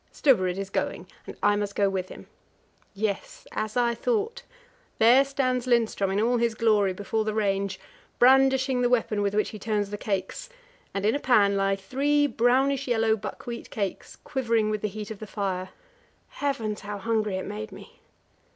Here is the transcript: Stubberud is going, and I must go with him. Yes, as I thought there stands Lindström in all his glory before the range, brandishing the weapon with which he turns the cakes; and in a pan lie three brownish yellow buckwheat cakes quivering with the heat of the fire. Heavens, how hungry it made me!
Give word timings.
Stubberud 0.11 0.57
is 0.57 0.71
going, 0.71 1.05
and 1.27 1.37
I 1.43 1.55
must 1.55 1.75
go 1.75 1.87
with 1.87 2.09
him. 2.09 2.25
Yes, 2.95 3.45
as 3.51 3.77
I 3.77 3.93
thought 3.93 4.41
there 4.97 5.23
stands 5.23 5.67
Lindström 5.67 6.11
in 6.13 6.19
all 6.19 6.37
his 6.37 6.55
glory 6.55 6.91
before 6.91 7.23
the 7.23 7.35
range, 7.35 7.79
brandishing 8.17 8.81
the 8.81 8.89
weapon 8.89 9.21
with 9.21 9.35
which 9.35 9.49
he 9.49 9.59
turns 9.59 9.91
the 9.91 9.99
cakes; 9.99 10.49
and 10.91 11.05
in 11.05 11.13
a 11.13 11.19
pan 11.19 11.55
lie 11.55 11.75
three 11.75 12.25
brownish 12.25 12.87
yellow 12.87 13.15
buckwheat 13.15 13.69
cakes 13.69 14.15
quivering 14.15 14.71
with 14.71 14.81
the 14.81 14.87
heat 14.87 15.11
of 15.11 15.19
the 15.19 15.27
fire. 15.27 15.69
Heavens, 16.29 16.79
how 16.79 16.97
hungry 16.97 17.37
it 17.37 17.45
made 17.45 17.71
me! 17.71 17.99